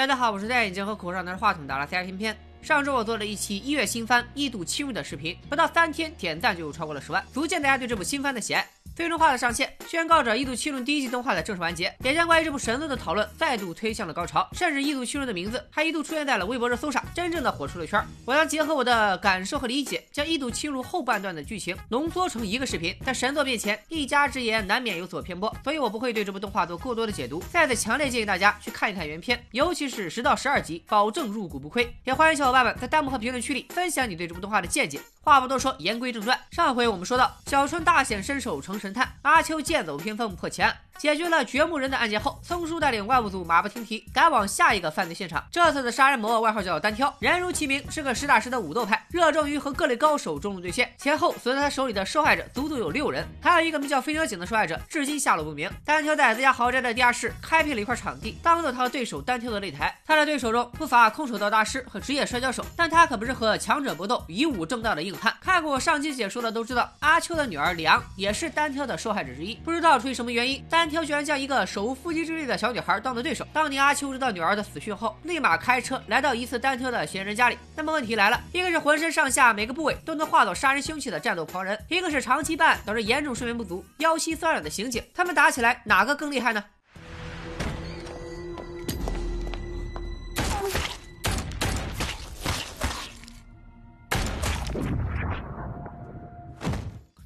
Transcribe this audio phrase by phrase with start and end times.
[0.00, 2.34] 大家好，我是戴眼镜和口罩拿着话筒的阿拉斯加片片。
[2.62, 8.66] 上周我做了一期一月新番《一度侵入》的视频，不到三天点赞就超过了十万，足见大家对这部新番的喜爱。
[9.00, 17.98] 最终话的上线，宣告着《异度侵入》第一季动画的正式完结，也将关于这部神作的讨论再度推向了高潮，甚至《异度侵入》的名字还一度出现在了微博热搜上，真正的火出了圈。
[18.26, 22.94] 我将结合我的感受和理解，将《异度侵入》后半段的剧情浓缩成一个视频。
[23.02, 27.42] 在神作面前，一家之言难免有所偏颇，所以我不会对这部动画做过多的解读。
[27.50, 31.90] 再次强烈建议大家去看一看原片，尤其是十到十二集，保证入股不亏。
[32.04, 35.00] 也欢迎小伙伴们在弹幕和评论区里分享你对这部动画的见解。
[35.22, 36.38] 话不多说，言归正传。
[36.50, 40.76] 上回我们说到，小春大显身手成神探，阿秋剑走偏锋破奇案。
[40.98, 45.42] 解决了掘墓人的案件后，松叔带领怪物组马不停蹄赶往下一个犯罪现场。
[45.50, 50.92] 这次的杀人魔外号叫单挑，人如其名，是个实打实的武斗派，热衷于和各类高手中路对线。
[50.98, 55.70] 前后死在他手里的受害者足足有六人，还有一个名叫飞鸟井的受害者，至今下落不明。
[55.86, 59.98] 单挑在自家豪宅的地下室开辟了一块场地，当做他和对手单挑的擂台。
[60.06, 65.34] 他的对手中不乏空手道大师和职业摔跤手，但他可不是和强者搏斗、以武正道的硬汉。
[65.40, 69.56] 看过我上期解说的都知道，阿秋的女儿李昂也是单单挑的受害者之一。
[69.56, 71.66] 不知道出于什么原因，单挑居然将一个。
[71.66, 73.44] 手无缚鸡之力的小女孩当做对手。
[73.52, 77.58] 当年阿秋知道女儿的死讯后，立马开车来到一次单挑的嫌疑人家里。
[77.74, 85.02] 那么问题来了，一个是浑身上下每个部位都能化作杀人凶器的战斗狂人，一个是长期办案导致严重睡眠不足、腰膝酸软的刑警。
[85.12, 86.64] 他们打起来哪个更厉害呢？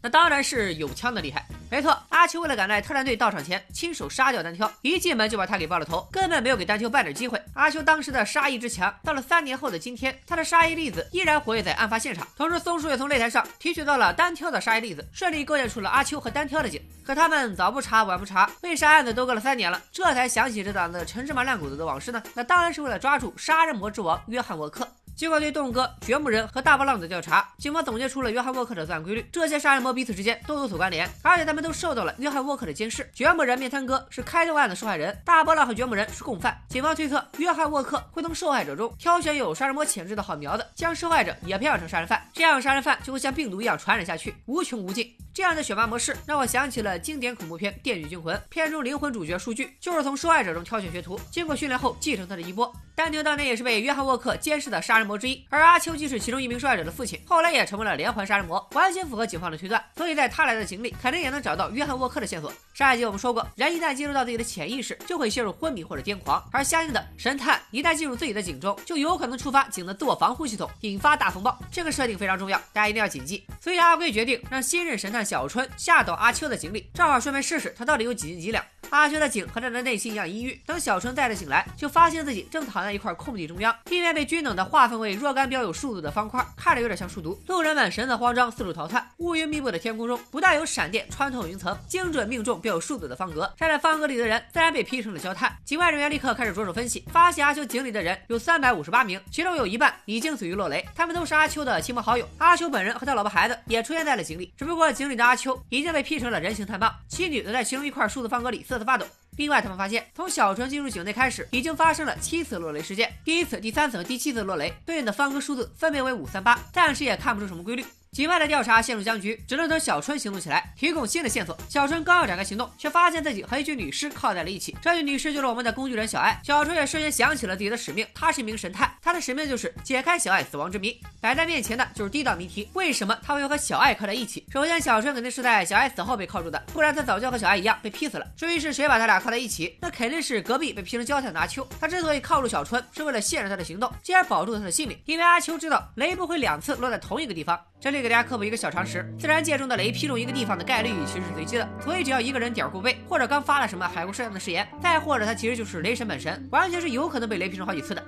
[0.04, 1.46] 那当然是有枪的厉害。
[1.70, 7.40] 没错，阿秋为了赶在特战队到场前亲手杀掉单挑，一进门就把他给爆了头，根本没有给单挑半点机会。
[7.54, 12.28] 阿秋当时的杀意之强，到了三年后的今天，他的杀意粒子依然活跃在案发现场。
[12.36, 16.82] 同时，松鼠也从擂台上提取到了单挑的杀意粒子，顺利构建出了阿秋和单挑的景。
[17.02, 22.22] 可他们早不查晚不查，为啥案子都过了三年了，这才想起这档子陈芝麻烂谷子的往事呢？
[22.34, 24.86] 那当然是为了抓住杀人魔之王约翰沃克。
[25.16, 29.24] 经过对动物哥、掘墓人和大波浪的调查，警方总结出了约翰沃克的作案规律。
[29.30, 33.08] 这些杀人魔彼此之间都有所关联，而且他们都受到了约翰沃克的监视。
[33.14, 36.60] 掘墓人面瘫哥是开动案的受害人，大波浪和掘墓人是共犯。
[36.68, 45.16] 警方推测，约翰沃克会从受害者中挑选有杀人魔潜质的好苗子，将受害者也培养成杀人犯，这样杀人犯就会像病毒一样传染下去，无穷无尽。
[45.32, 52.72] 这样的选拔模式让我想起了经典恐怖片《电锯惊魂》，片中灵魂主角数据就是从受害者中挑选学徒，经过训练后继承他的衣钵。
[52.94, 59.82] 丹尼当年也是被约翰沃克监视的杀人魔之一，而阿秋既是其中一名受害者的父亲，后来也成为了连环杀人魔，完全符合警方的推断。
[59.96, 62.52] 所以在他来的井里，肯定也能找到约翰沃克的线索。
[62.72, 71.58] 上一集我们说过，人一旦进入到自己的潜意识，就会陷入昏迷或者癫狂，而相应的，神探一旦进入自己的井中，就有可能触发井的自我防护系统，引发大风暴。
[71.70, 73.46] 这个设定非常重要，大家一定要谨记。
[73.60, 78.64] 所以阿贵决定让新任神探小春下到阿秋的井里，正好顺便试试他到底有几斤几两。
[78.90, 80.60] 阿秋的井和他的内心一样阴郁。
[80.66, 87.36] 等小春再次醒来，就发现自己正躺在一块空地中央，地面被均等的划分为若干标有数字的方块，看着有点像数独。
[87.48, 89.04] 路人们神色慌张，四处逃窜。
[89.16, 93.52] 乌云密布的天空中，不但有闪电穿透云层，精准命中标有数字的方格。
[93.56, 95.52] 站在方格里的人自然被劈成了焦炭。
[95.64, 100.86] 警外人员立刻开始着手分析，发现阿秋井里的人有三百五十八名，其中有一半已经死于落雷。
[100.94, 102.28] 他们都是阿秋的亲朋好友。
[102.38, 109.04] 阿秋本人和他老婆孩子也出现在了井里，只不过井里的阿秋已经被劈成了人形炭棒，妻女则在其中一块数字方格里瑟瑟发抖。
[109.36, 113.12] 另外，他们发现，从小船进入井内开始，已经发生了七次落雷事件。
[113.24, 117.84] 第一次、第三次和第七次落雷对应的方格数字分别为五三八，暂时也看不出什么规律。
[118.14, 121.58] 警外的调查陷入僵局，只能等小春行动起来，提供新的线索。
[121.68, 124.76] 小春刚要展开行动，却发现自己和一具女尸靠在了一起。
[124.80, 126.40] 这具女尸就是我们的工具人小爱。
[126.44, 130.96] 小春也瞬间想起了自己的使命，他是一名神探，他的使命就是解开小爱死亡之谜。
[131.20, 134.46] 摆在面前的就是第一道谜题：为什么他会和小爱靠在一起？
[134.52, 138.24] 首先，小春肯定是在小爱死后被铐住的，不然他早就和小爱一样被劈死了。
[138.36, 141.66] 至于是谁把他俩铐在一起，那肯定是隔壁被劈成焦炭的阿秋。
[141.80, 144.96] 他之所以铐住小春，是为了限制他的行动，进而保住他的性命。
[145.04, 147.58] 因为阿秋知道雷不会两次落在同一个地方。
[147.80, 158.06] 这里给大家科普一个小常识：自然界中的雷劈中一个地方的概率其实是随机的，所以只要一个人点儿过背，或者刚发了什么海阔摄像的誓言，再或者他其实就是雷神本神，完全是有可能被雷劈中好几次的。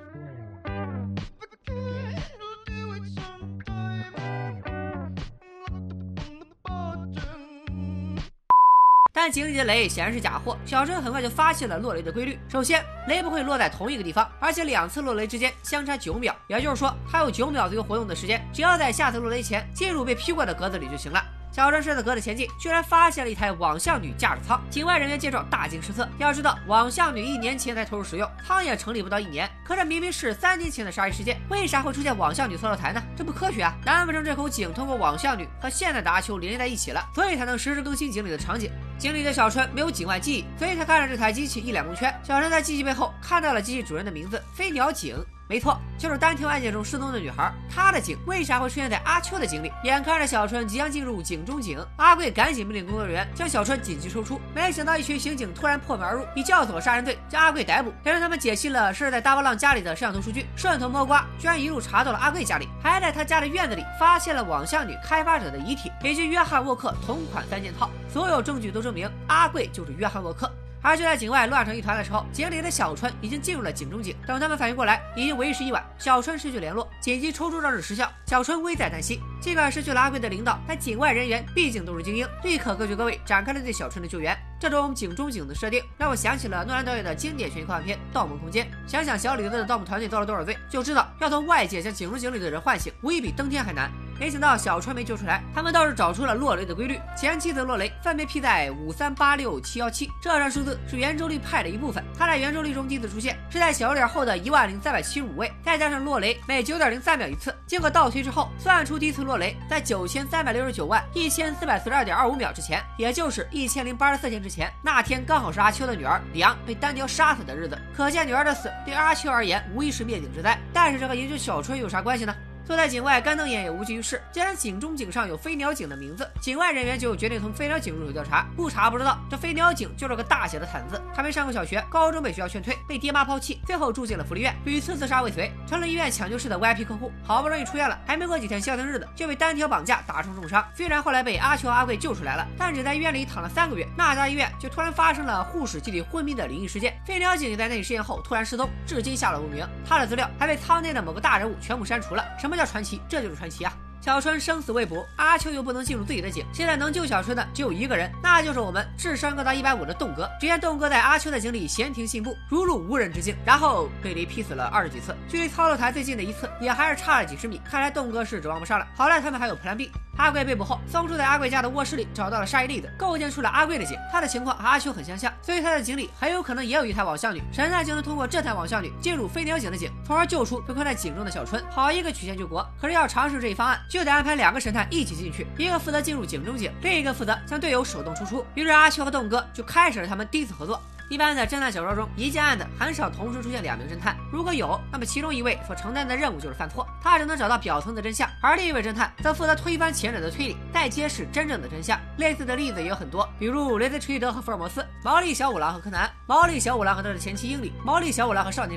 [9.27, 12.39] 但井里的雷显然是假货，小春很快就发现了落雷的规律。
[12.49, 21.21] 首先，雷不会落在同一个地方，而且两次落雷之间相差九秒，也就是说，他有九秒左右活动的时间，只要在下次落雷前进入被劈过的格子里就行了。
[21.57, 24.63] 小春顺着格子前进，居然发现了一台网项女驾驶舱。
[24.69, 26.07] 警外人员见状大惊失色。
[26.19, 29.51] 要知道，网项女一年前才投入使用，舱也成立不到一年。
[29.65, 33.03] 可这明明是三年前的杀人事件，为啥会出现网项女操作台呢？
[33.17, 33.75] 这不科学啊！
[33.87, 38.71] 难不成这口井通过网项女和现在的阿秋连接在一起了，所以才能实时更新井里的场景？
[38.99, 42.15] 井里的小春没有井外记忆，所以他看着这台机器一脸蒙圈。
[42.23, 45.17] 小春在机器背后看到了机器主人的名字——飞鸟井。
[45.49, 47.53] 没错，就是单挑案件中失踪的女孩。
[47.73, 49.71] 她的井为啥会出现在阿秋的井里？
[49.85, 54.41] 眼看着小春即将进入井中井，阿贵赶紧命令工作人员将小春紧急抽出。
[54.53, 57.93] 没想到一群刑警突然破门而入，以教唆杀人罪将阿贵逮捕。
[58.03, 67.89] 还让他们解析了设在大波浪家里的摄像头数据，顺藤摸瓜，居然一路查到了阿贵家里，还在他家的院子里发现了网项女开发者的遗体以及约翰沃克同款三件套。
[68.13, 70.51] 所有证据都证明阿贵就是约翰沃克。
[70.87, 74.15] 而就在井外乱成一团的时候，井里的小春已经进入了井中井。
[74.25, 75.85] 等他们反应过来，已经为时已晚。
[75.99, 79.21] 小春失去联络，紧急抽出装置失效，小春危在旦夕。
[79.47, 84.37] 尽管失去了阿贵的领导，但井外人员毕竟都是精英，立刻各就各位，展开了对小春的救援。
[84.59, 88.67] 这种井中井的设定让我想起了诺兰导演的经典悬疑科幻片《盗梦空间》。
[88.91, 93.89] 想想小李子的盗墓团队遭了多少罪，就知道要从外界将井中井里的人唤醒，无疑比登天还难。
[94.19, 96.99] 没想到小春没救出来，他们倒是找出了落雷的规律。
[97.15, 102.03] 前妻子落雷分别劈在五三八六七幺七，这串数字是圆周率派的一部分。
[102.19, 114.73] 它在圆周率中第一次出现是在小数点后的一万零三百七十五位，再加上落雷每九点零三秒一次，经过倒推之后，算出第一次落雷在九千三百六十九万一千四百四十二点二五秒之前，也就是一千零八十四天之前。
[114.83, 120.59] 那天刚好是阿秋的女儿李昂被单挑杀死的日子，可见女儿的死对阿秋而言无疑是灭顶之灾。
[120.73, 122.35] 但是这和营救小春有啥关系呢？
[122.67, 124.21] 坐在井外干瞪眼也无济于事。
[124.33, 128.45] 既然井中井上有飞鸟井的名字，井外人员就决定从飞鸟井入手调查。
[128.57, 131.01] 不查不知道，这飞鸟井就是个大写的毯子。
[131.15, 137.13] 还没上过小学，高中被学校劝退，被爹妈抛弃，最后住进了福利院，屡次自杀未遂，成了医院抢救室的 VIP 客户。
[137.23, 140.67] 好不容易出院了，还没过几天消停日子，就被单挑绑架，打成重伤。
[140.75, 143.87] 虽然后来被阿秋阿贵救出来了，但只在医院里躺了三个月。
[143.97, 147.01] 那家医院就突然发生了护士集体昏迷的灵异事件。
[147.07, 149.65] 飞鸟井也在那里实验后突然失踪，至今下落不明。
[149.89, 152.25] 他的资料还被舱内的某个大人物全部删除了。
[152.41, 152.56] 什么？
[152.57, 153.73] 叫传奇，这就是传奇啊！
[154.01, 160.31] 小春生死未卜，阿秋又不能进入自己的井，现在能救小春的只有一个人，那就是我们智商高达一百五的栋哥。
[160.41, 167.61] 只见栋哥在阿秋的井里闲庭信步，如入无人之境，然后被雷劈死了二十几次，距离操作台最近的一次也还是差了几十米。
[167.65, 168.87] 看来栋哥是指望不上了。
[168.95, 169.91] 好在他们还有 Plan B。
[170.19, 173.99] 阿贵被捕后，松叔在阿贵家的卧室里找到了杀一粒子，构建出了阿贵的井。
[174.11, 177.43] 他的情况和阿秋很相像，所以他的井里很有可能也有一台网项女。
[177.53, 181.63] 神探就能通过这台网项女进入飞鸟井的井，从而救出被困在井中的小春。
[181.71, 182.67] 好一个曲线救国！
[182.81, 188.45] 可是要尝试这一方案，就得安排两个神探一起进去，一个负责进入井中井，另一个负责将队友手动输出。
[188.55, 190.81] 于是阿秋和栋哥就开始了他们第一次合作。
[191.09, 194.17] 一般在侦探小说中，一件案子很少同时出现两名侦探。
[194.33, 201.97] 如果有，那么其中一位所承担的任务就是犯错，他只能找到表层的真相；而另一位侦探则负责推翻前者的推理，再揭示真正的真相。
[202.17, 208.77] 类似的例子也有很多，比如雷兹·垂德和福尔摩斯、毛利小五郎和柯南、毛利小五郎和他的前妻英里、毛利小五郎和少年。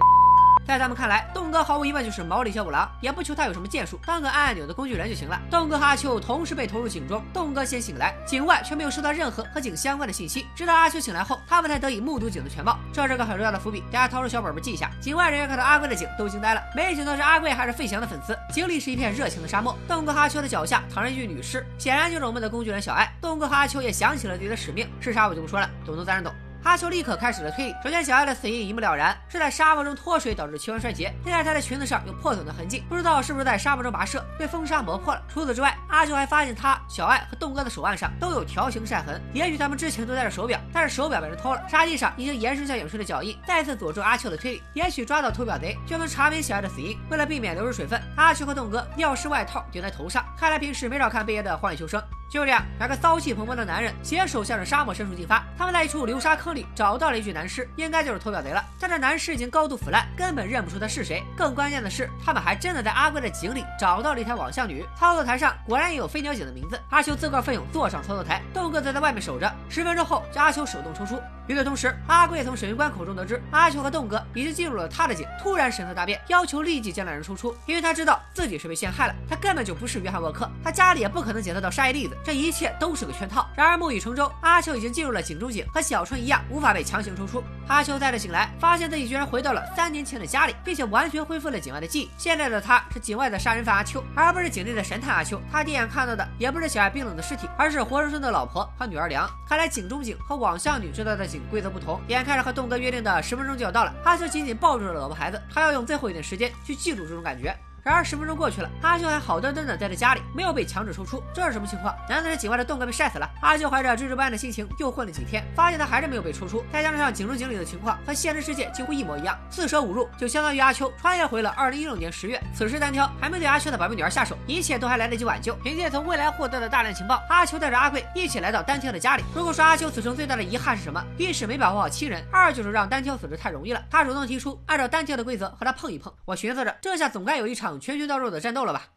[0.69, 5.41] 在他们看来，栋哥毫无疑问就是毛利小五郎，也不求他有什么建树，当个按按钮的工具人就行了。
[5.49, 10.45] 栋哥和阿秋同时被投入井中，栋哥先醒来，井外却没有收到任何和井相关的信息。
[10.55, 12.77] 直到阿秋醒来后，他们才得以目睹井的全貌。
[12.93, 14.91] 这是个很重要的伏笔，大家掏出小本本记一下。
[15.01, 18.37] 井外人员看到阿贵的井都惊呆了，没想到是阿贵还是费翔的粉丝。
[18.53, 23.11] 井里是一片热情的沙漠，栋哥和阿秋的脚下躺着一具女尸，显然就是我们的工具人小爱。
[23.19, 26.31] 栋哥和阿秋也想起了自己的使命，是啥我就不说了，懂的自然懂。
[26.69, 27.75] 阿秋立刻开始了推理。
[27.83, 31.11] 首先，小爱的死因一目了然，是在沙漠中脱水导致器官衰竭。
[31.23, 35.21] 现在她的裙子上有破损的痕迹，不知道是不是在沙漠中跋涉被风沙磨破了。
[35.27, 41.61] 除此之外，阿秋还发现他、小爱和栋哥的手腕上都有条形晒痕，也许他们之前都戴着手表，但是手表被人偷了。
[41.67, 44.63] 沙地上已经延伸向影视的脚印，再次佐证阿秋的推理。
[44.75, 46.95] 也许抓到偷表贼就能查明小爱的死因。
[47.09, 51.99] 为了避免流失水分，阿秋和栋哥尿湿外套顶在头上，看来平时没少看贝爷的《荒野求生》。
[52.31, 55.43] 就这样，两个骚气蓬勃的男人携手向着沙漠深处进发。
[55.57, 58.63] 他们在一处流沙坑里找到了一具男尸，应该就是偷表贼了。
[58.79, 61.23] 但这男尸已经高度腐烂，根本认不出他是谁。
[61.35, 66.79] 更关键的是，他们还真的在阿贵的井里找到了一台网像女，操作台上果然也有飞鸟井的名字。
[66.89, 69.51] 阿秋自告奋勇坐上操作台，栋哥则在外面守着。
[69.69, 71.21] 十分钟后，阿秋手动抽出。
[71.49, 75.25] 与此同时，阿贵从审讯官口中得知，阿秋和栋哥已经进入了他的井。
[75.41, 79.15] 突然神色大变，要求立即将两人抽出，因为他知道自己是被陷害了。
[79.27, 83.49] 他根本就不是约翰沃克，他家里也不可能检测到沙叶粒子，这一切都是个圈套。
[83.57, 87.43] 然而木已成舟，阿秋已经进入了井中井，和小春一样，无法被强行抽出。
[87.67, 92.11] 阿秋再次醒来，发现自己居然回到了三年前的家里，并且完全恢复了井外的记忆。
[92.15, 95.41] 现在的他是井外的杀人犯阿秋，而不是井内的神探阿秋。
[95.51, 99.27] 他第一眼看到的也不是小爱冰冷的尸体，而是活生生的老婆和女儿梁。
[99.47, 101.99] 看来井中井和网项女知道的井规则不同。
[102.07, 107.55] 眼看着和栋哥约定的十分钟就要到了，阿秋紧紧抱住了老婆孩子，他要用最后一点时间去记住这种感觉。
[107.83, 111.95] 然而十分钟过去了，阿秋还好端端的待在家里，没有被强制抽出，这是什么情况？
[112.07, 113.29] 难道是井外的洞哥被晒死了？
[113.41, 122.41] 阿秋怀着惴惴不安的心情又混了几天，发现他还是没有被抽出，再加上井中井里的情况和现实世界几乎一模一样，四舍五入就相当于阿秋穿越回了二零一六年十月。
[122.53, 125.55] 此时单挑还没对阿秋的宝贝女儿下手，一切都还来得及挽救。
[125.63, 129.23] 凭借从未来获得的大量情报，阿秋带着阿贵一起来到单挑的家里。
[129.35, 131.03] 如果说阿秋此生最大的遗憾是什么？
[131.17, 133.83] 一是没保护好亲人，二就是让单挑死的太容易了。
[133.89, 136.11] 他主动提出按照单挑的规则和他碰一碰。
[136.25, 138.89] 我寻思着，这下总该有一场拳拳到肉的战斗了吧？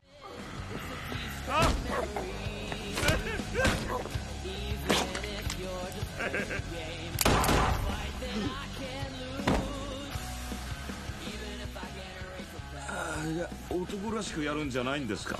[13.24, 15.38] いや男らしくやるんじゃないんですか？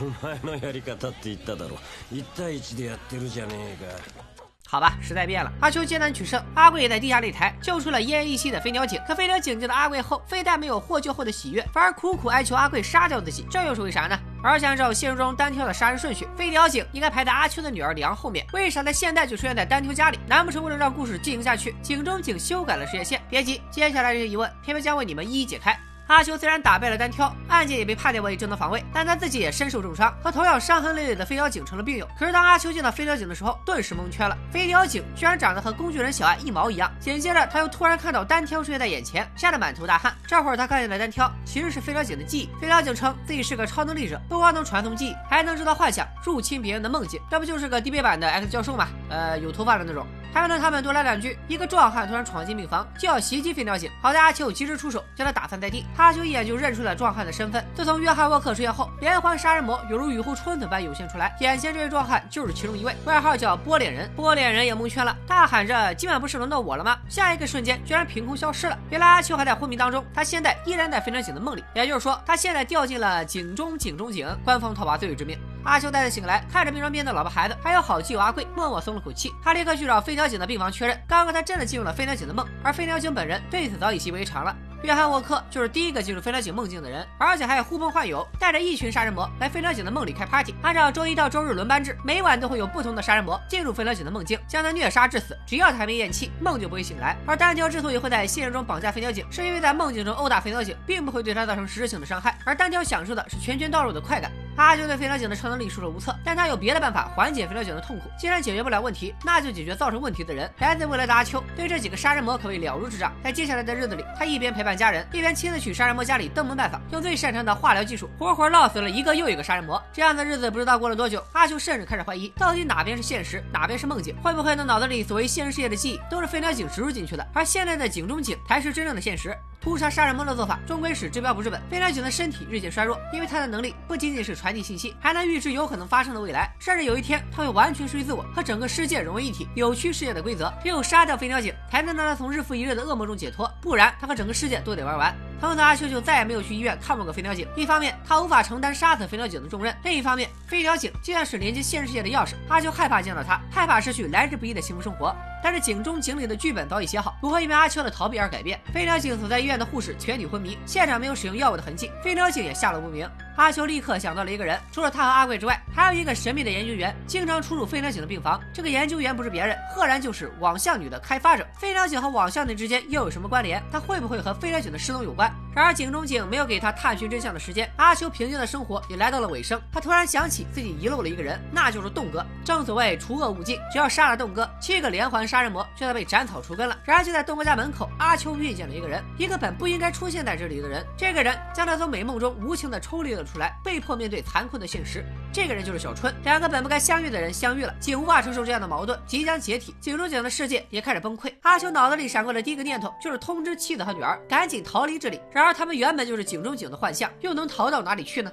[0.00, 1.76] お前のやり方って言っただろ。
[2.12, 4.31] 1対1でやってるじゃねえか
[4.72, 8.98] 好吧，时代变了，阿秋艰难取胜，阿贵也在地下擂台救出了奄奄一息的飞鸟井。
[9.06, 14.18] 可飞鸟井救了阿贵后，非但没有获救后的喜悦，反而苦苦哀求阿贵杀掉自己，这又是为啥呢？
[14.42, 20.18] 而且按照现实中单挑的杀人顺序，飞鸟井应该排在阿秋的女儿李昂后面，为啥在现代就出现在单挑家里？
[20.26, 23.20] 难不成为了让故事进行下去，井中井修改了时间线？
[23.28, 25.78] 别急，接下来这些疑问，偏偏将为你们一一解开。
[26.08, 32.06] 阿秋虽然打败了单挑，案件也被判定为正当防卫，但他自己也身受重伤，和同样伤痕累累的飞鸟警成了病友。
[32.18, 34.36] 可是当阿秋见到飞鸟警的时候，顿时蒙圈了。
[34.50, 36.92] 飞鸟警居然长得和工具人小爱一毛一样。
[37.00, 40.14] 紧接着，他又突然看到单挑出现在眼前，吓得满头大汗。
[40.26, 42.60] 这会儿他看见了单挑，其实是飞鸟警的记忆。
[42.60, 47.20] 飞鸟警称自己是个超能力者，不光能传送记忆，还能制造幻想，入侵别人的梦境。
[47.30, 48.88] 这不就是个低配版的 X 教授吗？
[49.08, 50.06] 呃，有头发的那种。
[50.32, 53.90] 还能他们多来两句，一个壮汉突然闯进病房，就要袭击飞鸟警。
[54.00, 55.84] 好在阿秋及时出手，将他打翻在地。
[55.96, 57.64] 阿秋一眼就认出了壮汉的身份。
[57.74, 61.36] 自从约翰沃克出现后，连环杀人魔犹如雨后春笋般涌现出来。
[61.40, 64.10] 眼前这位壮汉就是其中一位，外号叫波脸人。
[64.16, 68.78] 波脸人也蒙圈了，大喊着：“今晚不是轮到我了吗？”下一个瞬间，居然凭空消失了。
[68.90, 75.38] 原来阿秋还在昏迷当中，他现在依然在飞鸟警的梦里，也就是说，他现在掉进了井中井中井，官方讨伐罪之命。
[75.64, 79.30] 阿秋再次醒来，看着病床边的老婆孩子，还有好基友阿贵，默默松了口气。
[79.42, 84.56] 他立刻去找飞鸟井的病房确认，刚刚他真的进入了飞鸟井的梦，而飞鸟井本人对此早已习以为常了。
[84.82, 90.52] 约翰沃克就是第一个进入飞鸟井梦境的人，而且还呼朋唤友，带着一群杀人魔来飞鸟井的梦里开 party。
[90.60, 95.38] 按照周一到周日轮班制，每晚都会有不同的杀人魔进入飞鸟井的梦境，将他虐杀致死。
[95.46, 97.16] 只要他还没咽气，梦就不会醒来。
[97.26, 104.32] 而单挑之所以会在现实中绑架飞鸟井，是因为在梦境中殴打飞鸟井，并不会对他造成实质性的伤害，而单挑享受的是拳拳到肉的快感。
[104.56, 108.10] 阿秋对飞鸟井的超能力束手无策，但他有别的办法缓解飞鸟井的痛苦。
[108.18, 110.50] 既然解决不了问题，那就解决造成问题的人。
[110.58, 113.12] 来自未来的阿秋对这几个杀人魔可谓了如指掌。
[113.24, 119.82] 在接下来的日子里，他一边陪伴家人，一边亲自去杀人魔家里登门拜访，用最擅长的化疗技术，活活烙死了一个又一个杀人魔。
[119.92, 124.16] 这样的日子不知道过了多久，阿秋甚至开始怀疑，到底哪边是现实，哪边是梦境？
[124.22, 129.36] 会不会他脑子里所谓现实世界的记忆都是飞鸟井植入进去的，而现在的井中井才是真正的现实？
[129.62, 131.62] 屠杀杀人魔的做法终归是治标不治本。
[131.70, 140.52] 飞鸟井的身体日渐衰弱，因为他的能力不仅仅是传递信息，还能预知有可能发生的未来，甚至有一天他会完全失去自我，和整个世界融为一体，扭曲世界的规则。
[140.64, 145.14] 只有杀掉飞鸟井，才能让他从日复一日的噩梦中解脱，不然他和整个世界都得玩完。
[145.40, 147.46] 从此阿秋就再也没有去医院看望过飞鸟井。
[147.56, 155.14] 一方面，他无法承担杀死飞鸟井的重任；另一方面，飞鸟井就像是连接现实世界的钥匙，阿秋害怕见到他，害怕失去来之不易的幸福生活。
[155.42, 158.60] 但是井中井里的剧本早已写好，如何因为阿秋的逃避而改变。
[158.72, 163.08] 飞鸟井所在医院的护士全体昏迷，现场没有使用药物的痕迹，飞鸟井也下落不明。
[163.36, 168.40] 阿秋立刻想到了一个人，除了他和阿贵之外，还有一个神秘的研究员，经常出入飞鸟井的病房。
[168.52, 171.46] 这个研究员不是别人，赫然就是网像女的开发者。
[171.58, 173.62] 飞鸟井和网像女之间又有什么关联？
[173.72, 175.32] 他会不会和飞鸟井的失踪有关？
[175.54, 179.60] 然而井中井没有给他探寻真相的时间，阿秋平静的生活也来到了尾声。
[179.72, 182.24] 他突然想起自己遗漏了一个人，那就是栋哥。
[182.44, 186.78] 正所谓除恶务尽，只要杀了栋哥，七个连环杀人魔就要被斩草除根了。
[186.84, 190.84] 然而就在栋哥家门口，阿秋遇见了一个人，一个本不应该出现在这里的人。
[190.96, 195.05] 这个人将他从美梦中无情的抽离了出来，被迫面对残酷的现实。
[195.31, 196.13] 这个人就是小春。
[196.23, 199.75] 两个本不该相遇的人相遇了，井无法承受这样的矛盾，即将解体。
[199.79, 201.33] 井中井的世界也开始崩溃。
[201.41, 205.19] 阿秋脑子里闪过的第一个念头就是通知妻子和女儿赶紧逃离这里。
[205.31, 208.31] 然而他们原本就是井中井的幻象，又能逃到哪里去呢？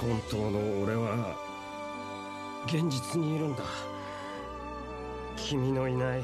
[0.00, 1.34] 本当の俺は
[2.66, 3.64] 現実にいるんだ
[5.36, 6.22] 君のいない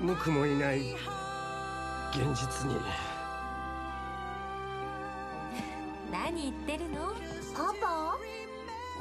[0.00, 0.94] 無垢もいない
[2.12, 2.76] 現実に
[6.31, 7.13] 何言ってるの？
[7.53, 8.17] パパ？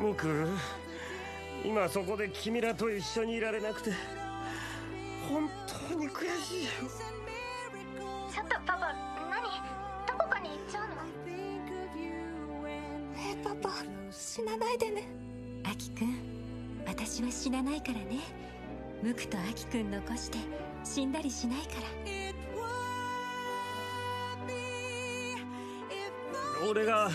[0.00, 0.26] 無垢
[1.64, 3.92] 今そこで君らと一緒にいられなくて
[5.28, 5.48] 本
[5.88, 6.64] 当に悔しい。
[6.64, 6.70] よ
[8.34, 8.92] ちょっとパパ
[9.30, 9.42] 何？
[10.08, 10.94] どこかに行っちゃうの？
[13.16, 15.04] えパパ死なないでね。
[15.64, 16.18] アキくん
[16.84, 18.18] 私は死なないからね。
[19.02, 20.38] ムクとアキくん残して
[20.82, 21.82] 死んだりしないから
[26.68, 27.10] 俺が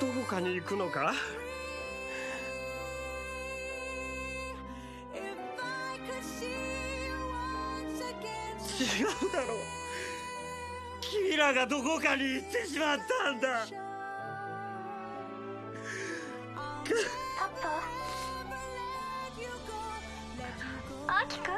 [0.00, 1.12] どこかに行くのか？
[8.80, 9.58] 違うだろう。
[11.00, 13.66] 君らがどこかに行ってしまったんだ。
[17.38, 17.82] パパ
[21.20, 21.54] アキくん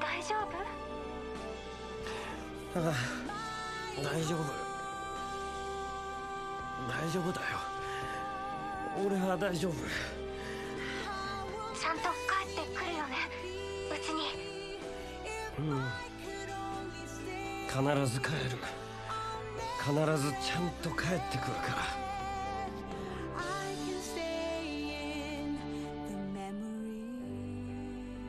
[0.00, 0.34] 大丈
[2.74, 2.80] 夫？
[2.80, 3.23] ああ
[4.02, 4.38] 大丈夫
[6.88, 7.58] 大丈夫だよ。
[9.06, 9.72] 俺は大丈夫。
[11.78, 13.16] ちゃんと帰ってくるよね。
[13.90, 14.20] うちに。
[15.58, 15.82] うん。
[17.68, 18.58] 必ず帰る。
[19.84, 22.03] 必ずちゃんと帰ってくるから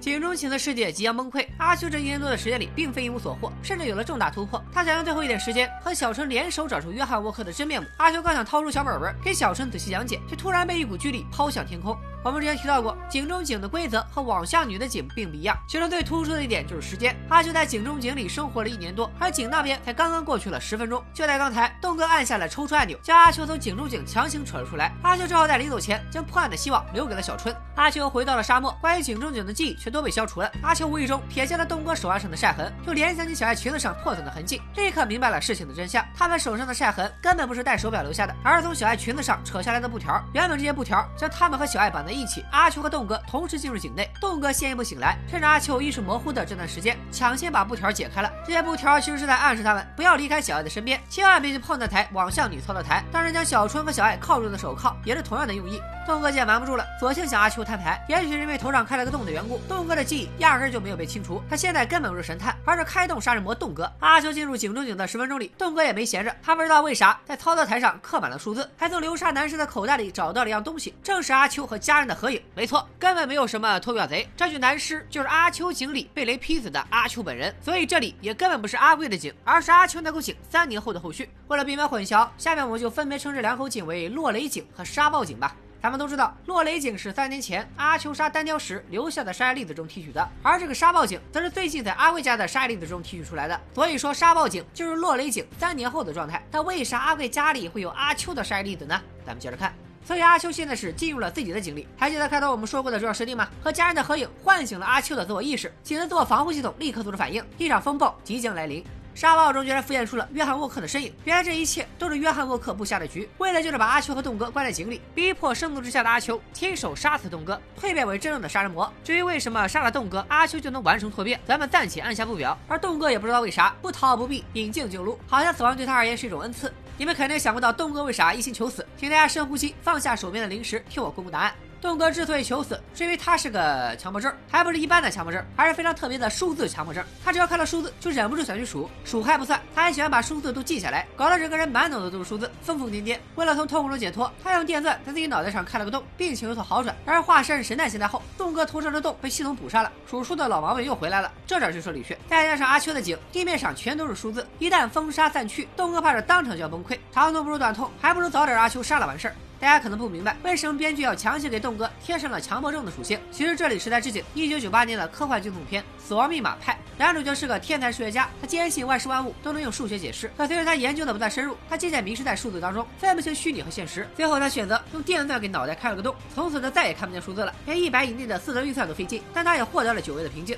[0.05, 4.63] 井中情的世界即将崩溃，阿修这一年多的时间里，并非一无所获，甚至有了重大突破。
[4.71, 7.87] 他想用最后一点时间和小春联手找出约翰沃克的真面目。
[7.97, 11.97] 阿修刚想掏出小本本给小春仔细讲解，却突然被一股巨力抛向天空。
[12.25, 17.15] 我们之前提到过，井中井的规则和网下女的井并不一样，其中最突出的一点就是时间。
[17.29, 20.99] 阿秋在井中井里生活了一年多，而井那边才刚刚过去了十分钟。
[21.13, 24.91] 就在刚才，栋哥按下了抽出按钮，将阿秋从井中井强行扯了出来。
[25.03, 27.55] 阿秋只好在临走前将破案的希望留给了小春。
[27.75, 30.51] 阿秋回到了沙漠，关于井中井的记忆却都被消除了。
[30.63, 36.03] 阿秋无意中瞥见了栋哥手腕上的晒痕，又联想起小爱裙子上破损的痕迹，立刻明白了事情的真相。
[36.17, 40.19] 他们手上的晒痕根本不是戴手表留下的，而是从小爱裙子上扯下来的布条。
[40.33, 42.43] 原本这些布条将他们和小爱绑在一起。
[42.51, 48.31] 阿秋和栋哥同时进入井内，栋哥先一步醒来，趁着阿秋意识模糊的这段时间，抢先把布条解开了。
[48.45, 53.03] 这些布条其实是在暗示他们不要离开小爱的身边，千万别去碰那台网向女操作台。
[53.11, 55.81] 当然，将小春和小爱铐住的手铐也是同样的用意。
[56.05, 58.03] 栋哥见瞒不住了，索性向阿秋摊牌。
[58.07, 61.41] 也许是因为头上开了个洞的缘故，栋哥的记忆压根就没有被清除。
[61.49, 63.91] 他现在根本不是神探，而是开洞杀人魔栋哥。
[63.99, 66.35] 阿秋进入井中井的十分钟里，栋哥也没闲着。
[66.43, 72.41] 他不知道为啥在操作台上刻满了数字，还从流沙男士的口袋里找到了一样东西，正是阿秋和家人的合影。
[72.53, 77.53] 没错，根本没有什么偷表贼，这具男尸就是阿秋井里被雷劈死的阿秋本人。
[77.61, 81.29] 所以这里也根本不是阿贵的井，而是阿秋那口井三年后的后续。
[81.47, 85.55] 为了避免混淆，下面我们就分别称这两口井为落雷井和沙暴井吧。
[85.81, 93.61] 咱们都知道，落雷井是三年前阿秋杀单挑时留下的沙粒子中提取的，而这个沙暴井则是最近在阿贵家的沙粒子中提取出来的。
[93.75, 96.43] 所以说，沙暴井就是落雷井三年后的状态。
[96.49, 98.99] 但为啥阿贵家里会有阿秋的沙粒子呢？
[99.23, 99.75] 咱们接着看。
[100.05, 101.87] 所以阿秋现在是进入了自己的井里。
[101.97, 103.47] 还记得开头我们说过的主要设定吗？
[103.63, 108.85] 和家人的合影唤醒了阿秋的自我意识，井的自我防护系统立刻做出反应，一场风暴即将来临。
[109.15, 118.91] 沙暴中居然浮现出了约翰沃克的身影，原来这一切都是约翰沃克布下的局，为的就是把阿秋和栋哥关在井里，逼迫盛怒之下的阿秋亲手杀死栋哥，蜕变为真正的杀人魔。
[119.05, 122.57] 至于为什么杀了栋哥，阿秋就能完成蜕变，咱们暂且按下不表。
[122.67, 126.69] 而栋哥也不知道为啥不逃不避，引颈就戮，好像死亡对他而言是一种恩赐。
[126.97, 131.53] 你们肯定想不到东哥为啥一心求死，请大家深呼吸，放下手边的零食，听我公布答案。
[131.85, 137.05] 栋哥之所以求死，是因为他是个强迫症，还不是一般的强迫症，而是非常特别的数字强迫症。
[137.23, 138.89] 他只要看到数字，就忍不住想去数。
[139.03, 143.19] 数还不算，他还喜欢把数字都记下来，搞得整个人满脑子都是数字，疯疯癫癫。
[143.35, 146.95] 为了从痛苦中解脱，他用电钻在自己脑袋上开了个洞，病情有所好转。
[147.05, 151.31] 然而化身神探形态后，栋哥头上的洞被系统补上了，数数的老毛病又回来了。
[151.45, 152.17] 这点就说理去。
[152.27, 156.97] 再加上阿秋的井地面上全都是数字，一旦风沙散去，栋哥怕是当场就要崩溃。
[157.13, 159.35] 长痛不如短痛，还不如早点让阿秋杀了完事儿。
[159.59, 163.19] 大家可能不明白，为什么编剧要强行给栋哥贴上了强迫症的属性？
[163.31, 166.73] 其实这里是在致敬1998年的科幻惊悚片《死亡密码派》。
[166.97, 170.31] 男主角是个天才数学家，他坚信万事万物都能用数学解释。
[170.37, 174.07] 可随着他研究的不断深入，他渐渐迷失在数字当中，分不清虚拟和现实。
[174.15, 179.21] 最后他选择用电钻给脑袋开了个洞，从此他再也看不见数字了，连一百以内的四则运算都费劲。
[179.33, 180.57] 但他也获得了久违的平静。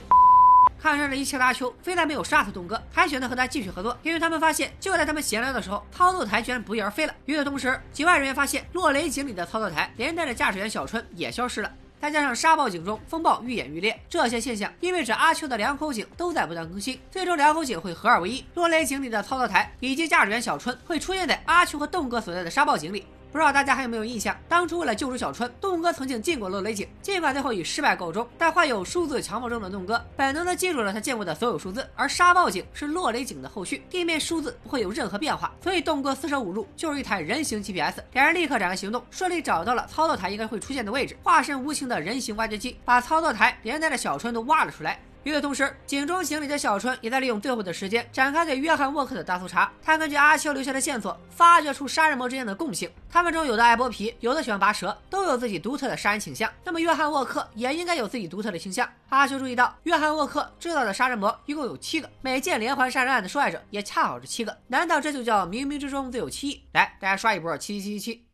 [0.80, 7.14] 看上这一切的阿秋，非但没有杀死栋哥，还选择和他继续合作，因为他们发现，就在他们闲聊的时候，操作台居然不翼而飞了。
[7.26, 11.72] 与此同时，井外人员发现落雷井里的操作台，连带着驾驶员小春也消失了。
[12.00, 18.46] 再加上沙暴井中风暴愈演愈烈，这些现象意味着阿秋的两口井都在不断更新，最终两口井会合二为一。
[18.54, 23.04] 落雷井里的操作台以及驾驶员小春会出现在阿秋和栋哥所在的沙暴井里。
[23.32, 24.36] 不知道大家还有没有印象？
[24.48, 31.88] 当初为了救出小春，栋哥曾经进过落雷井，尽管最后以失败告终，但患有数字强迫症的栋哥本能的记住了他见过的所有数字。
[31.96, 38.00] 而沙暴井是落雷井的后续，地面数字不会有任何变化，所以栋哥四舍五入就是一台人形 GPS。
[38.14, 45.00] 两人立刻展开行动，顺利找到了操作台应该会出现的位置，化身无情的人形挖掘机，把操作台连带着小春都挖了出来。
[45.24, 49.70] 与此同时，警中警里的小春也在利用最后的时间展开对约翰沃克的大搜查。
[49.84, 56.50] 他根据阿秋留下的线索，发掘出杀人魔之间的共性：他们中有的爱剥皮，有的喜欢拔舌，都有自己独特的杀人倾向。
[56.64, 58.88] 那么，约翰沃克也应该有自己独特的倾向。
[59.10, 64.58] 阿秋注意到，约翰沃克知道的杀人魔一共有七个，每件连环杀人案的受害者也恰好是七个。
[64.68, 66.64] 难道这就叫冥冥之中自有其意？
[66.74, 68.27] 来，大家刷一波七七七七。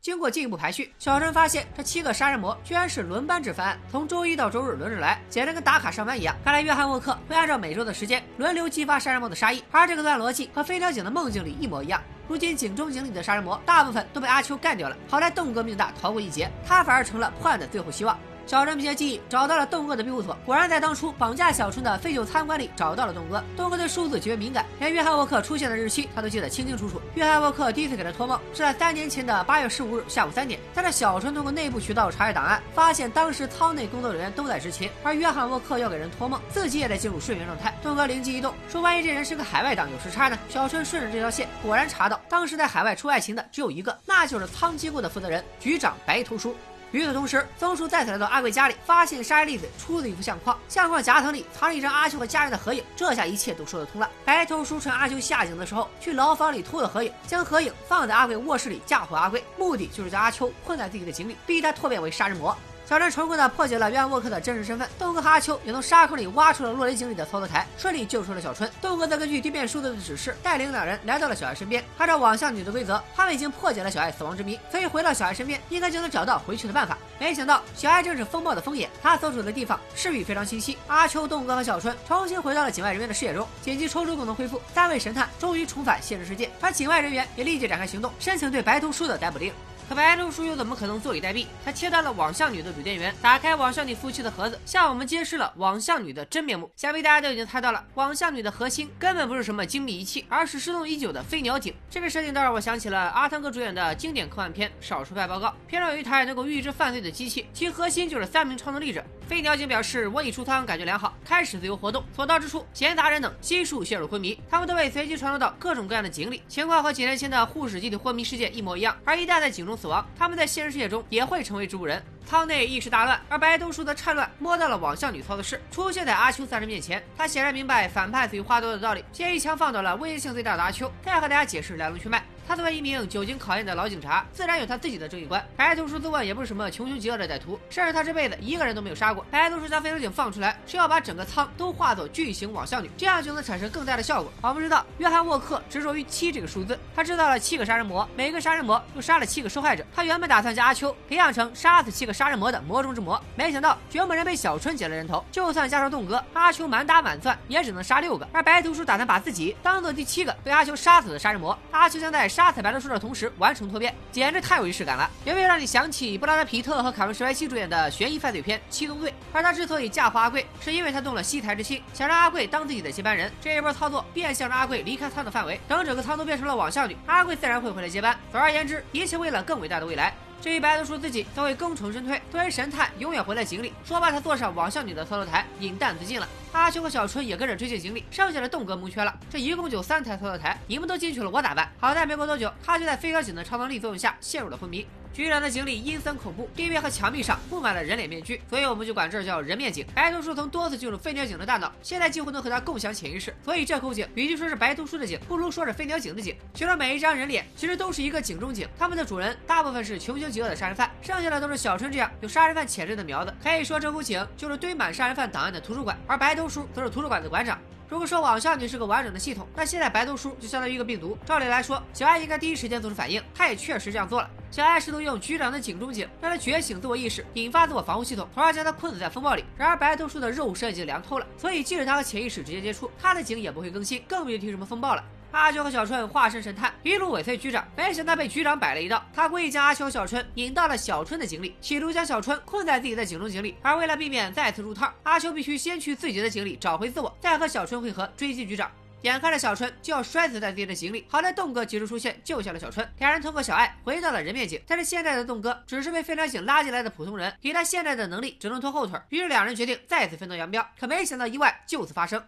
[0.00, 6.36] 经过进一步排序，小陈发现这七个杀人魔居然是轮班制犯案，从周一到周日轮着来，简直跟打卡上班一样。
[6.44, 12.00] 看来约翰沃克会按照每周的时间轮流激发杀人魔的杀意，而这个段逻辑和飞鸟警的梦境里一模一样。
[12.28, 18.16] 如今警中警里的杀人魔大部分都被阿秋干掉了，好在栋哥命大，逃过一劫，他反而成了破案的最后希望。
[18.48, 23.44] 小春凭借记忆找到了栋哥的庇护所，果然在当初绑架小春的废旧餐馆里找到了栋哥。
[23.54, 26.98] 栋哥对数字极为敏感，连约翰沃克出现的日期他都记得清清楚楚。
[27.14, 37.76] 约翰沃克第一次给他托梦是在三年前的八月十五日下午三点，但是小春通过内部渠道查阅档案，发现当时舱内工作人员都在执勤，而约翰沃克要给人托梦，自己也在进入睡眠状态。
[37.82, 40.38] 栋哥灵机一动，说万一这人是个海外党有时差呢？
[40.48, 46.56] 小春顺着这条线，果然查到当时在海外出外勤的只有一个，那就是仓机构的负责人局长白头叔。
[46.90, 52.82] 与此同时，曾叔再次来到阿贵家里，发现杀人粒子出自一幅相框，相框夹层里藏着一张阿秋和家人的合影。
[52.96, 54.10] 这下一切都说得通了。
[54.24, 62.56] 白头叔趁阿秋下井的时候，去牢房里偷了合影，将合影放在阿贵卧室里嫁祸阿贵，目的就是将阿秋困在自己的井里，逼他蜕变为杀人魔。
[62.88, 68.70] 小春成功的破解了约翰沃克的真实身份，东哥和阿秋也从沙坑里挖出了洛雷井里的操作台，顺利救出了小春。
[68.80, 71.84] 东哥则根据地面数字的指示，带领两人来到了小爱身边。
[71.98, 76.96] 按照网相女的规则，他们已经破解了小爱死亡之谜，所以回到小爱身边，应该就能找到回去的办法。
[77.18, 80.78] 没想到小爱正是风暴的风眼，他所处的地方视域非常清晰。
[80.86, 89.52] 阿秋、东哥和小春重新回到了境外人员的视野中，紧急抽出功能恢复，三位神探终于重返现实世界，而境外人员也立即展开行动，申请对白头叔的逮捕令。
[89.88, 91.46] 可白鹿叔又怎么可能坐以待毙？
[91.64, 96.70] 他切断了网象女的主电源，打开网象女夫妻的盒子，向我们揭示了网象女的真面目。
[96.76, 101.74] 想必大家都已经猜到了，网象女的核心根本不是什么精密仪器，而是失踪已久的飞鸟井。
[101.88, 109.02] 这个设定倒让我想起了阿汤哥主演的经典科幻片《少数派报告》，片中有一台能够预知犯罪的机器，其核心就是三名超能力者。
[109.28, 112.02] 飞鸟警表示，我已出舱，感觉良好，开始自由活动。
[112.16, 114.40] 所到之处，闲杂人等悉数陷入昏迷。
[114.48, 118.96] 他们都被随机传送到各种各样的井里，情况和几年前的护士集体昏迷事件一模一样。
[119.04, 122.02] 而一旦在井中死亡，他们在现实世界中也会成为植物人。
[122.24, 127.02] 舱内一时大乱，而白头叔则趁乱摸到了网相女操作室，出现在阿秋三人面前。
[127.14, 132.24] 他显然明白反派死于花多的道理，先一枪放倒了威胁性最大的阿秋，再和大家解释来龙去脉。
[132.48, 135.46] 他作为一名久经考验的老警察，自然有他自己的正义观。
[135.54, 139.22] 白头叔自问也不是什么穷凶极恶的歹徒，甚至他这辈子一个人都没有杀过。
[139.30, 144.32] 白头叔将飞头井放出来，是要把整个舱都化作巨型网相女，这样就能产生更大的效果。
[144.40, 149.84] 我们知道，约翰沃克执着于七这个数字，他制造了七个杀人魔，每个杀人魔又杀了七个受害者。
[149.94, 158.26] 他原本打算将阿秋培养成杀死七个杀人魔的魔中之魔，没想到掘墓人被小春捡了人头，就算加上栋哥，阿秋满打满算也只能杀六个。
[158.32, 163.32] 而白头叔打算把自己当做第七个被阿秋杀死的杀人魔，阿秋将在杀死白头叔的同时。
[163.38, 165.10] 完成脱变，简直太有仪式感了。
[165.24, 169.10] 有没有让你想起布拉德皮特和凯文史派西主演的悬疑犯罪片《七宗罪》？
[169.32, 173.28] 而他之所以嫁祸阿贵，是因为他动了西台之心，想让阿贵当自己的接班人。
[173.40, 178.16] 这一波操作变相让阿贵离开仓的范围，等整个仓都变成了网校女，阿贵自然会回来接班。
[178.30, 180.14] 总而言之，一切为了更伟大的未来。
[180.40, 183.72] 至于白头叔自己，则会功成身退，作为神探，永远活在井里。
[183.84, 186.28] 说罢，他坐上网校女的操作台，引弹自尽了。
[186.52, 189.18] 阿秋和小春也跟着追进井里，剩下的栋哥蒙圈了。
[189.28, 191.70] 这一共就三台操作台，你们都进去了，我咋办？
[191.78, 194.86] 好在没过多久，他就在飞镖井的超能力作用下陷入了昏迷。
[195.18, 199.84] 局长的井里阴森恐怖，地面和墙壁上布满了人脸面具，所以我们就管这叫人面井。
[199.92, 206.36] 白头叔曾多次进入飞鸟井的大脑，现在几乎能和他共享潜意识，所以这口井与其说是白头叔的井，不如说是飞鸟井的井。
[206.54, 213.34] 其中每一张人脸其实都是一个井中井，他们的主人大部分是穷凶极恶的杀人犯，剩下的都是小春这样有杀人犯潜质的苗子。
[213.42, 217.58] 可以说这口井就是堆满杀人犯档案的图书馆，而白头叔则是图书馆的馆长。
[217.88, 221.18] 如果说网校女是个完整的系统，那现在白头叔就相当于一个病毒。
[221.24, 224.30] 照理来说，小爱应该第一时间做出反应，他也确实这样做了。
[224.50, 229.44] 小爱试图用局长的井中井让他觉醒自我意识，引发自我防护系统，从而将他困死在风暴里。
[229.58, 235.04] 然而白头叔的肉身已经凉透了，所以即使他和潜意识直接接触，他的井也不会更新，更别提什么风暴了。
[235.30, 239.04] 阿秋和小春化身神探，一路尾随局长，没想到被局长摆了一道。
[239.14, 243.54] 他故意将阿秋、小春引到了小春的井里，企图将小春困在自己的井中井里。
[243.60, 248.70] 而为了避免再次入套，阿秋必须先去自己的井里找回自我，再和小春会合，追击局长。
[249.08, 252.86] 眼看着小春就要摔死在自己的井里，好在栋哥及时出现，救下了小春。
[252.98, 259.00] 两人通过小爱回到了人面井，但是现在的栋哥只是被飞鸟井拉进来的普通人，以他现在的能力，只能拖后腿。
[259.08, 260.66] 于是两人决定再次分道扬镳。
[260.78, 262.22] 可没想到意外就此发生。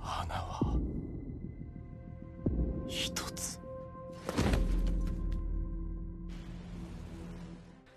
[0.00, 0.78] 花は
[2.88, 3.57] 一つ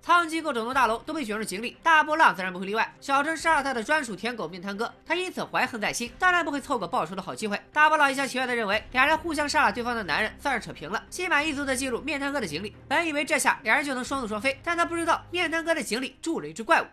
[0.04, 2.92] 汤吉各整栋大楼都被卷入井里，大波浪自然不会例外。
[3.00, 7.60] 小春杀了他的专属舔狗面瘫哥，他因此怀恨在心，当然不会错过报仇的好机会。
[7.72, 12.76] 大波浪一厢情愿的认为，俩人互相杀了对方的男人，算是扯平了，心满意足的进入面瘫哥的井里。
[12.88, 16.86] 本以为这下俩人就能双宿双飞，但他不知道面瘫哥的井里住了一只怪物。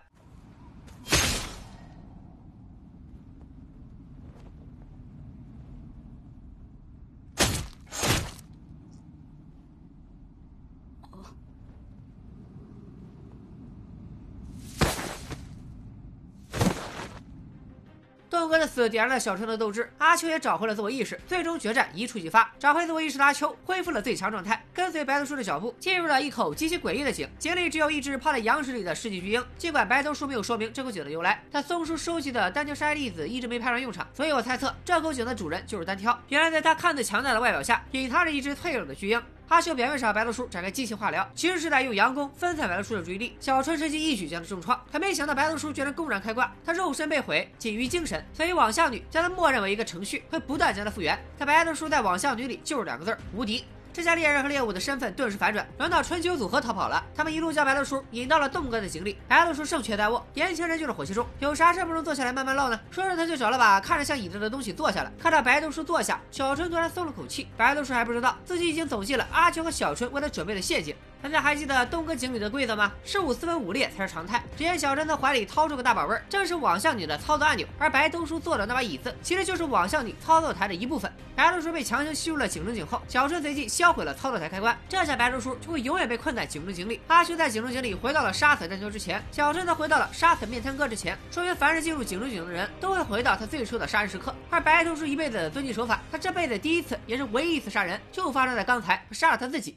[18.79, 22.49] 豆哥的死点燃了小春的斗志，阿秋也找回了自我意识，最终决战一触即发。
[22.61, 27.29] 找回自我意识的阿秋恢复了最强状态，跟随白头叔的脚步进入了一口极其诡异的井。
[27.41, 29.45] 井里只有一只泡在羊水里的世纪巨婴。
[29.57, 36.17] 尽管白头叔没有说明这口井的由来，但松叔收集的单挑沙粒子一直没派上用场，所以我猜测这口井的主人就是单挑。
[36.29, 39.21] 原来在他看似强大的外表下，隐藏着一只脆弱的巨婴。
[39.49, 43.35] 阿秀表面上白头叔展开激情化疗，其实是在用阳功分散白头叔的注意力。
[43.41, 51.19] 小春趁机一举将他重创，可没想到白头叔居然公然开挂，他肉身被毁，仅余精神，所以网相女将他默认为一个程序，会不断将他复原。
[51.39, 53.65] 可白头叔在网相女里就是两个字儿：无敌。
[53.99, 57.05] 这下猎人和猎物的身份顿时反转，轮到春秋组合逃跑了。
[57.17, 59.19] 他们一路将白头叔引到了栋哥的井里。
[59.27, 62.79] 白头叔胜券在握，年轻人就是火气重，有啥事不能坐下来慢慢唠呢？
[62.93, 65.11] 说着他就找了把看着像椅子的东西坐下了。
[65.19, 67.49] 看到白头叔坐下，小春突然松了口气。
[67.57, 70.95] 白头叔还不知道自己已经走进了阿秋和小春为他准备的陷阱。
[71.21, 72.93] 大家还记得东哥井里的规则吗？
[73.05, 74.43] 事物四分五裂才是常态。
[74.57, 81.13] 只见小春从怀里掏出个大宝贝儿，正是网相女的操作按钮，而白头叔坐的那把椅子，其实就是网相女操作台的一部分。
[81.35, 87.01] 白头叔被强行吸入了井中井后，小春随即销毁了操作台开关，这下白头叔就会永远被困在井中井里。
[87.09, 91.19] 阿修在井中井里回到了杀死单挑之前，小春则回到了杀死面瘫哥之前。
[91.33, 94.35] 说明凡是进入井中井的人都会回到他最初的杀人时刻。
[94.51, 99.77] 而白头叔一辈子的遵纪守法，他这辈子第一次也是唯一一次杀人，就发生在刚才，杀了他自己。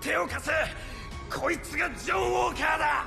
[0.00, 0.52] 手を貸せ
[1.30, 3.04] こいつがジョン・ウォーカーだ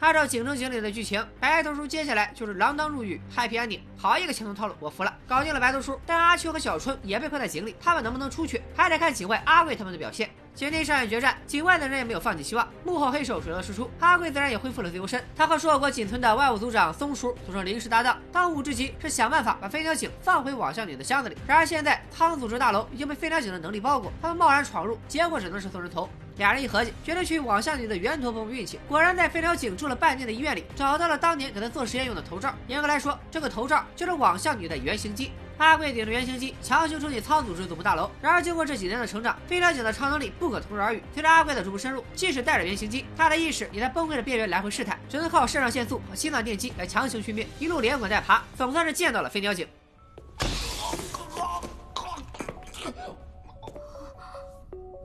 [0.00, 6.00] 按照井中井里的剧情，白头叔接下来就是锒铛入狱，happy ending，好一个轻松套路，我服了，搞定了白头叔。
[6.06, 10.30] 但阿秋和小春也被困在井里，他们能不能出去，还得看警卫阿贵他们的表现。
[10.55, 15.23] 井内上演决战，井外的人也没有放弃希望，幕后黑手水落石出，阿贵自然也恢复了自由身。
[15.35, 21.35] 他和硕果仅存的外务组长松叔组成临时搭档，当务之急是想办法把飞鸟井放回网相女的箱子里。
[21.47, 26.07] 然而现在汤组织大楼已经被飞鸟井的能力包裹，他们贸然闯入，结果只能是送人头。
[26.37, 28.79] 俩人一合计，决定去网相女的源头碰碰运气。
[28.87, 32.53] 果然，在飞鸟井住了半年的医院里，找到了当年给他做实验用的头罩。
[32.67, 35.31] 严格来说，这个头罩就是网相女的原型机。
[35.58, 38.10] 阿贵顶着原型机强行冲进仓组织总部大楼。
[38.22, 41.02] 然而，经过这几年的成长，飞鸟井的超能力不可同日而语。
[41.12, 47.46] 随着阿贵的逐步深入，即使带着原型机，他的意识也在崩溃的边缘来回试探，只能靠肾上腺素和心脏电击来强行续命。
[47.58, 49.66] 一路连滚带爬，总算是见到了飞鸟井。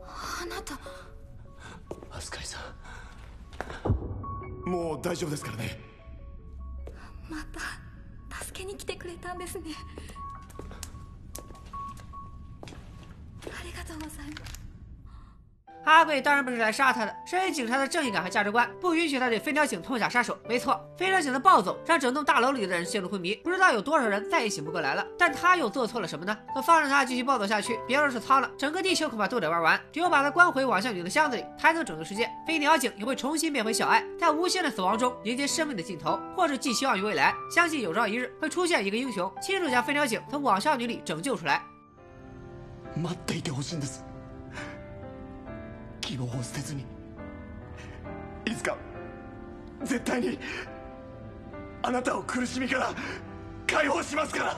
[0.06, 0.78] あなた
[2.12, 2.60] アスカイさ
[4.70, 5.80] んもう大丈夫ですからね
[7.30, 7.38] ま
[8.30, 9.72] た助けに来てくれたんですね
[13.98, 14.54] ありがとうございます
[15.86, 20.38] 阿贵当然不是来杀他的，身为警察的正义感和价值观不允许他对飞鸟井痛下杀手。
[20.48, 25.06] 没错，飞鸟井的暴走让整栋大楼里的人陷入昏迷，不知道有多少人再也醒不过来了。
[25.20, 26.38] 但他又做错了什么呢？
[26.56, 29.78] 可放任他继续暴走下去，别说是仓了，整个地球恐怕都得玩完。
[29.92, 32.30] 只有把他关回网相女的箱子里，才能拯救世界。
[32.48, 41.62] 飞鸟井也会重新变回小爱，在无限的死亡中迎接生命的尽头，或者寄希望于未来，相信有朝一日会出现一个英雄，亲手将飞鸟井从网相女里拯救出来。
[42.97, 44.05] 待っていてほしいんです。
[46.01, 46.85] 希望を捨てずに。
[48.47, 48.77] いつか
[49.85, 50.39] 絶対に
[51.83, 52.91] あなたを苦しみから
[53.67, 54.57] 解放しますから。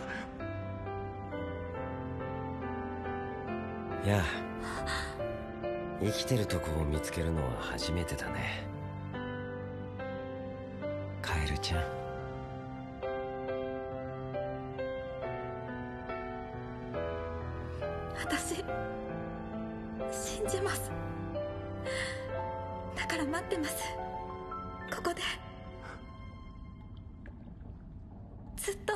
[4.04, 4.24] いや
[6.00, 8.64] 生きてるとこを見つけるのは初めてだね。
[11.20, 11.99] カエルちゃん。
[18.19, 18.63] 私
[20.11, 20.91] 信じます
[22.95, 23.83] だから待ってます
[24.95, 25.21] ここで
[28.57, 28.93] ずっと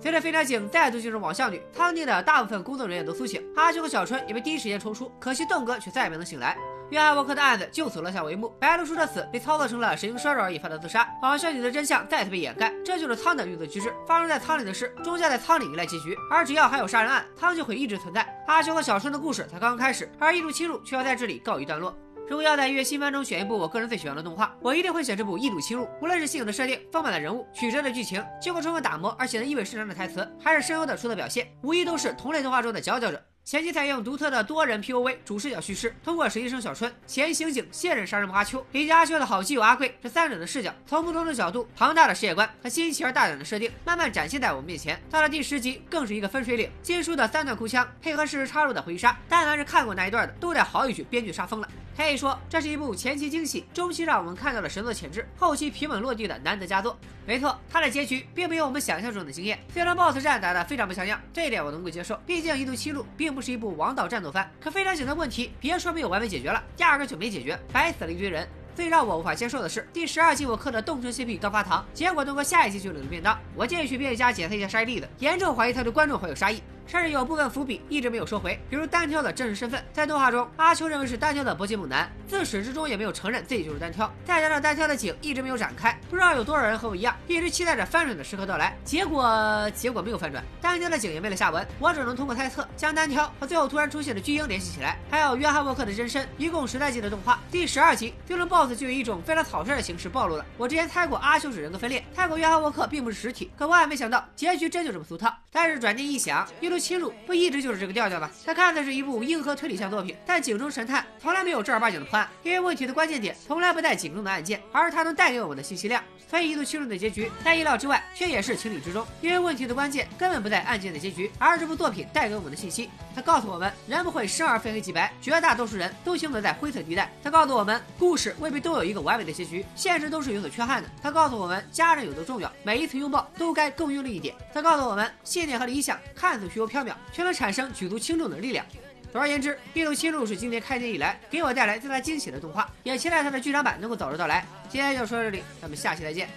[0.00, 6.56] 随着飞鸟井再度进入网相女，汤尼的大部分工作人员都苏醒，阿秋和小春也被第一时间抽出，可惜邓哥却再也没能醒来。
[6.93, 13.91] 约翰沃克的案子就此落下帷幕，白鹿叔的死被操作成了神经衰弱引发的自杀，网相女的真相再次被掩盖，这就是仓的运作机制。
[14.05, 18.23] 发生在仓里的事，终将在仓里迎来结局，而只要还有杀人案，仓就会一直存在。
[18.45, 21.97] 阿修和小春的故事才刚刚开始，而异度侵入却要在这里告一段落。
[22.29, 25.85] 如果要在月新番中选一部我个人最喜欢的动画，我一定会选这部《异度侵入》。
[25.99, 33.19] 无论是新颖的设定、丰满的人物、曲折的剧情、经过充分打磨而显得意味深长的台词，还是声优的出色表现，无疑都是同类动画中的佼佼者。
[33.45, 44.97] 前期采用独特的多人 POV 主视角叙事，通过实习生小春、前刑警、现任杀人魔阿秋以及阿秋的好基友阿贵这三者的视角，从不同的角度、庞大的世界观和新奇而大胆的设定，慢慢展现在我们面前。
[45.09, 46.71] 到了第十集，更是一个分水岭。
[46.81, 51.67] 金叔的三段哭腔，配合适时插入的回杀，但凡是看过那一段的，都得嚎一句编剧杀疯了。
[51.95, 56.97] 可以说，这是一部前期惊喜、中期让我们看到了神作潜质、后期平稳落地的难得佳作。
[57.25, 62.19] 没错，它的结局并没有我们想象中的惊艳，虽然 BOSS 战打得非常不像样，这一点我能够接受。
[62.25, 68.47] 毕竟《异度七路》并不是一部王道战斗番，可非常井的问题，别说没有完美解决了，压根就没解决，白死了一堆人。
[68.75, 73.39] 最让我无法接受的是，第十二季我磕的动春 CP 高发糖，结果东哥下一季就领了便当。
[73.55, 76.59] 我建议去编辑家检测一下沙溢粒子，严重怀疑他对观众怀有杀意。
[76.85, 84.11] 甚至有部分伏笔一直没有收回，比如单挑的真实身份，在动画中，阿秋认为是单挑的搏击猛男，自始至终也没有承认自己就是单挑。
[84.25, 88.77] 再加上单挑的景一直没有展开，不知道有多少人和我一样，一直期待着翻转的时刻到来。
[88.83, 91.65] 结果，结果没有翻转，单挑的景也没了下文。
[91.79, 94.97] 我只能通过猜测，将单挑和最后突然出现的巨婴联系起来。
[95.09, 100.45] 还有约翰沃克的真身，一共十来集的动画，第十二集最终 BOSS 就以一种非常草率的形式暴露了。
[100.57, 105.33] 我之前猜过阿秋是人格分裂，猜过约翰沃克并不是实体，可万万没想到结局真就这么俗套。
[105.51, 107.53] 但是转念一想，一路侵入不一。
[107.53, 108.31] 直就是这个调调吧。
[108.43, 116.03] 它看似是一部硬核推理向作品，但警中神探从来没有正儿八经的破案，因为问题的关键点从来不在警中的案件，而是它能带给我们的信息量。
[116.27, 119.05] 所以一度侵入的结局在意料之外，却也是情理之中。
[119.21, 122.89] 因为问题的关键根本不在案件的结局，而这部作品带给我们的信息。
[123.13, 127.11] 它告诉我们，人不会生而非黑即白，绝大多数人都行走在灰色地带。
[127.23, 130.89] 它告诉我们，故事未必都有一个完美的结局，现实都是有所缺憾的。
[131.03, 134.33] 它告诉我们，家人有多重要，每一次拥抱都该更用力一点。
[134.51, 138.65] 它告诉我们，信念和理想看似虚飘渺，却能产生举足轻重的力量。
[139.11, 144.43] 总而言之，《异度侵入》是今年开年以来给我带来最大惊喜的动画，也期待它的剧场版能够早日到来。
[144.69, 146.27] 今天就说到这里，咱们下期再见，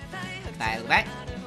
[0.58, 1.45] 拜了个拜。